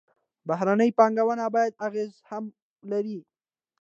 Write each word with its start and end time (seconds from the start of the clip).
بهرنۍ 0.47 0.89
پانګونه 0.97 1.45
بدې 1.53 1.77
اغېزې 1.85 2.19
هم 2.29 2.45
لري. 2.91 3.19